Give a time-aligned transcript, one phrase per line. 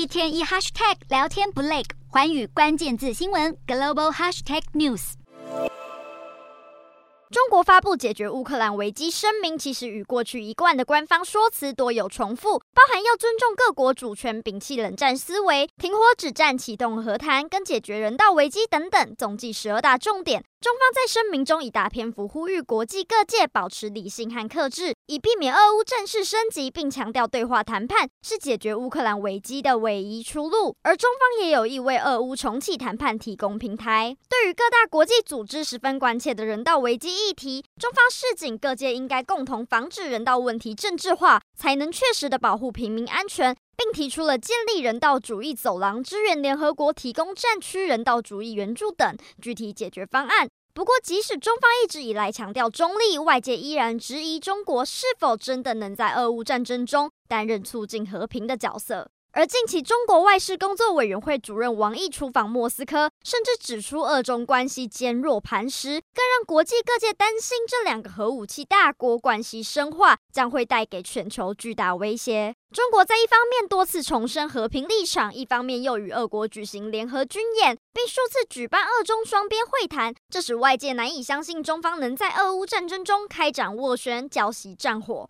[0.00, 5.12] 一天一 hashtag 聊天不累，寰宇关键字新闻 global hashtag news。
[7.30, 20.42] 中国发布解决乌克兰危机声明，其实与过去一贯的官方说辞多有重复，包含要尊重各国主权、摒弃冷战思维、停火止战、启动和谈跟解决人道危机等等，总计十二大重点。
[20.60, 30.76] 中方在声明中以大篇幅呼吁国际各界保持理性和克制，以避免俄乌战事升级，并强调对话谈判是解决乌克兰危机的唯一出路。
[30.82, 34.14] 而中方也有意为俄乌重启谈判提供平台。
[34.28, 43.56] 对于各大国际组织十分关切的人道危机议题，中方示警各界应该共同防止人道问题政治化，才能确实的保护平民安全。
[43.80, 50.46] 并提出了建立人道主义走廊，支援联合国提供战区人道主义援助等具体解决方案。
[50.72, 59.10] 不过，即使中方一直以来强调中立，外界依然质疑中国是否真的能在俄乌战争中担任促进和平的角色。
[59.32, 72.56] 而近期，中国外事工作委员会主任王毅出访莫斯科，甚至指出俄中关系坚若磐石，更让国际各界担心这两个核武器大国关系深化将会带给全球巨大威胁。
[72.72, 85.28] 中国在一方面多次重申和平立场，一方面又与俄国举行联合军演，并数次举办俄中双边会谈，这使外界难以相信中方能在俄乌战争中开展斡旋、浇熄战火。